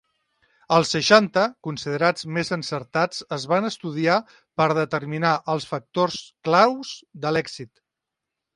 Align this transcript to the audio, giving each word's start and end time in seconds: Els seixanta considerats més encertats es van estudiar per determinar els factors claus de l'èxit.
Els 0.77 0.93
seixanta 0.93 1.43
considerats 1.67 2.25
més 2.37 2.49
encertats 2.57 3.21
es 3.37 3.45
van 3.53 3.69
estudiar 3.69 4.17
per 4.61 4.69
determinar 4.81 5.37
els 5.57 5.71
factors 5.75 6.19
claus 6.49 6.99
de 7.27 7.37
l'èxit. 7.39 7.73